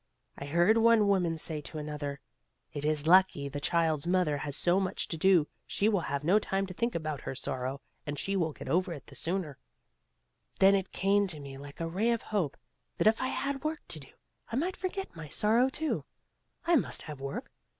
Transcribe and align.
I 0.35 0.45
heard 0.45 0.79
one 0.79 1.07
woman 1.07 1.37
say 1.37 1.61
to 1.61 1.77
another: 1.77 2.19
'It 2.73 2.83
is 2.83 3.05
lucky 3.05 3.47
the 3.47 3.59
child's 3.59 4.07
mother 4.07 4.35
has 4.37 4.57
so 4.57 4.79
much 4.79 5.07
to 5.09 5.15
do; 5.15 5.47
she 5.67 5.87
will 5.87 5.99
have 6.09 6.23
no 6.23 6.39
time 6.39 6.65
to 6.65 6.73
think 6.73 6.95
about 6.95 7.21
her 7.21 7.35
sorrow, 7.35 7.81
and 8.03 8.17
she 8.17 8.35
will 8.35 8.51
get 8.51 8.67
over 8.67 8.93
it 8.93 9.05
the 9.05 9.13
sooner,' 9.15 9.59
Then 10.57 10.73
it 10.73 10.91
came 10.91 11.27
to 11.27 11.39
me 11.39 11.55
like 11.55 11.79
a 11.79 11.87
ray 11.87 12.09
of 12.09 12.23
hope, 12.23 12.57
that 12.97 13.05
if 13.05 13.21
I 13.21 13.27
had 13.27 13.63
work 13.63 13.81
to 13.89 13.99
do, 13.99 14.09
I 14.51 14.55
might 14.55 14.75
forget 14.75 15.15
my 15.15 15.27
sorrow 15.27 15.69
too. 15.69 16.03
I 16.65 16.77
must 16.77 17.03
have 17.03 17.21
work. 17.21 17.51